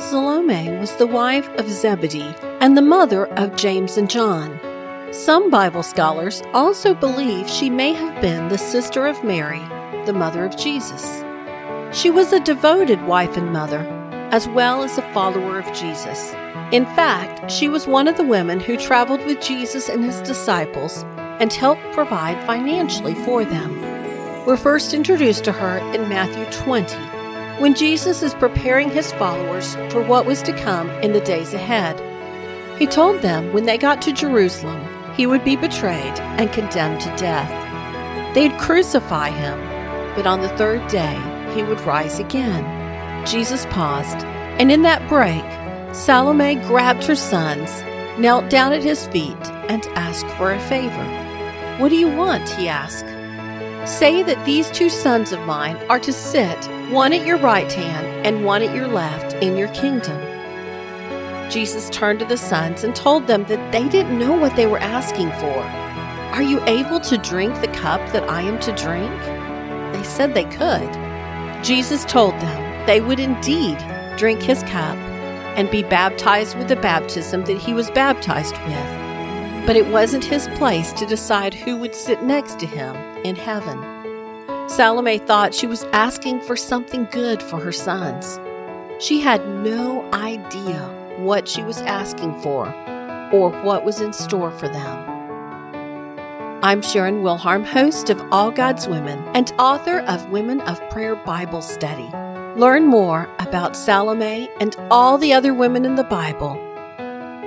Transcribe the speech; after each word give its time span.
Salome 0.00 0.70
was 0.78 0.96
the 0.96 1.06
wife 1.06 1.46
of 1.58 1.68
Zebedee 1.68 2.34
and 2.60 2.74
the 2.74 2.82
mother 2.82 3.26
of 3.34 3.54
James 3.54 3.98
and 3.98 4.08
John. 4.08 4.58
Some 5.12 5.50
Bible 5.50 5.82
scholars 5.82 6.42
also 6.54 6.94
believe 6.94 7.50
she 7.50 7.68
may 7.68 7.92
have 7.92 8.20
been 8.22 8.48
the 8.48 8.56
sister 8.56 9.06
of 9.06 9.22
Mary, 9.22 9.60
the 10.06 10.14
mother 10.14 10.46
of 10.46 10.56
Jesus. 10.56 11.22
She 11.92 12.08
was 12.08 12.32
a 12.32 12.40
devoted 12.40 13.02
wife 13.02 13.36
and 13.36 13.52
mother, 13.52 13.80
as 14.32 14.48
well 14.48 14.82
as 14.82 14.96
a 14.96 15.12
follower 15.12 15.58
of 15.58 15.72
Jesus. 15.74 16.32
In 16.72 16.86
fact, 16.96 17.50
she 17.50 17.68
was 17.68 17.86
one 17.86 18.08
of 18.08 18.16
the 18.16 18.24
women 18.24 18.58
who 18.58 18.78
traveled 18.78 19.24
with 19.26 19.42
Jesus 19.42 19.90
and 19.90 20.02
his 20.02 20.22
disciples 20.22 21.04
and 21.40 21.52
helped 21.52 21.82
provide 21.92 22.42
financially 22.46 23.14
for 23.16 23.44
them. 23.44 23.78
We're 24.46 24.56
first 24.56 24.94
introduced 24.94 25.44
to 25.44 25.52
her 25.52 25.78
in 25.94 26.08
Matthew 26.08 26.46
20, 26.64 27.19
when 27.60 27.74
Jesus 27.74 28.22
is 28.22 28.32
preparing 28.32 28.88
his 28.88 29.12
followers 29.12 29.74
for 29.90 30.02
what 30.02 30.24
was 30.24 30.40
to 30.42 30.56
come 30.56 30.88
in 31.02 31.12
the 31.12 31.20
days 31.20 31.52
ahead. 31.52 32.00
He 32.78 32.86
told 32.86 33.20
them 33.20 33.52
when 33.52 33.66
they 33.66 33.76
got 33.76 34.00
to 34.02 34.12
Jerusalem, 34.14 34.82
he 35.14 35.26
would 35.26 35.44
be 35.44 35.56
betrayed 35.56 36.18
and 36.38 36.50
condemned 36.50 37.02
to 37.02 37.14
death. 37.16 38.34
They'd 38.34 38.58
crucify 38.58 39.28
him, 39.28 39.58
but 40.16 40.26
on 40.26 40.40
the 40.40 40.56
third 40.56 40.88
day 40.88 41.20
he 41.54 41.62
would 41.62 41.82
rise 41.82 42.18
again. 42.18 42.64
Jesus 43.26 43.66
paused, 43.66 44.24
and 44.58 44.72
in 44.72 44.80
that 44.82 45.06
break, 45.06 45.44
Salome 45.94 46.54
grabbed 46.66 47.04
her 47.04 47.14
sons, 47.14 47.82
knelt 48.18 48.48
down 48.48 48.72
at 48.72 48.82
his 48.82 49.06
feet, 49.08 49.36
and 49.68 49.84
asked 49.88 50.30
for 50.38 50.50
a 50.50 50.60
favor. 50.60 51.04
What 51.78 51.90
do 51.90 51.96
you 51.96 52.08
want? 52.08 52.48
he 52.48 52.68
asked. 52.68 53.19
Say 53.86 54.22
that 54.22 54.44
these 54.44 54.70
two 54.70 54.90
sons 54.90 55.32
of 55.32 55.40
mine 55.46 55.76
are 55.88 55.98
to 56.00 56.12
sit, 56.12 56.58
one 56.90 57.14
at 57.14 57.26
your 57.26 57.38
right 57.38 57.72
hand 57.72 58.26
and 58.26 58.44
one 58.44 58.62
at 58.62 58.74
your 58.74 58.86
left, 58.86 59.32
in 59.42 59.56
your 59.56 59.68
kingdom. 59.68 60.20
Jesus 61.50 61.88
turned 61.88 62.18
to 62.20 62.26
the 62.26 62.36
sons 62.36 62.84
and 62.84 62.94
told 62.94 63.26
them 63.26 63.44
that 63.44 63.72
they 63.72 63.88
didn't 63.88 64.18
know 64.18 64.34
what 64.34 64.54
they 64.54 64.66
were 64.66 64.78
asking 64.78 65.30
for. 65.32 65.62
Are 66.34 66.42
you 66.42 66.62
able 66.64 67.00
to 67.00 67.16
drink 67.18 67.58
the 67.60 67.68
cup 67.68 68.00
that 68.12 68.28
I 68.28 68.42
am 68.42 68.60
to 68.60 68.72
drink? 68.72 69.10
They 69.94 70.04
said 70.04 70.34
they 70.34 70.44
could. 70.44 71.64
Jesus 71.64 72.04
told 72.04 72.34
them 72.34 72.86
they 72.86 73.00
would 73.00 73.18
indeed 73.18 73.78
drink 74.16 74.42
his 74.42 74.62
cup 74.64 74.96
and 75.56 75.70
be 75.70 75.82
baptized 75.82 76.56
with 76.56 76.68
the 76.68 76.76
baptism 76.76 77.46
that 77.46 77.58
he 77.58 77.72
was 77.72 77.90
baptized 77.90 78.56
with. 78.66 79.09
But 79.66 79.76
it 79.76 79.86
wasn't 79.86 80.24
his 80.24 80.48
place 80.48 80.92
to 80.94 81.06
decide 81.06 81.54
who 81.54 81.76
would 81.76 81.94
sit 81.94 82.22
next 82.22 82.58
to 82.60 82.66
him 82.66 82.96
in 83.24 83.36
heaven. 83.36 83.78
Salome 84.68 85.18
thought 85.18 85.54
she 85.54 85.66
was 85.66 85.84
asking 85.92 86.40
for 86.40 86.56
something 86.56 87.06
good 87.12 87.42
for 87.42 87.60
her 87.60 87.72
sons. 87.72 88.40
She 88.98 89.20
had 89.20 89.46
no 89.48 90.10
idea 90.12 90.78
what 91.18 91.48
she 91.48 91.62
was 91.62 91.82
asking 91.82 92.40
for 92.40 92.66
or 93.32 93.50
what 93.62 93.84
was 93.84 94.00
in 94.00 94.12
store 94.12 94.50
for 94.50 94.68
them. 94.68 95.10
I'm 96.62 96.82
Sharon 96.82 97.22
Wilharm, 97.22 97.64
host 97.64 98.10
of 98.10 98.22
All 98.32 98.50
God's 98.50 98.86
Women 98.86 99.18
and 99.34 99.52
author 99.58 100.00
of 100.00 100.30
Women 100.30 100.60
of 100.62 100.78
Prayer 100.90 101.16
Bible 101.16 101.62
Study. 101.62 102.10
Learn 102.58 102.86
more 102.86 103.28
about 103.38 103.76
Salome 103.76 104.48
and 104.60 104.76
all 104.90 105.16
the 105.18 105.32
other 105.32 105.54
women 105.54 105.84
in 105.84 105.94
the 105.94 106.04
Bible 106.04 106.58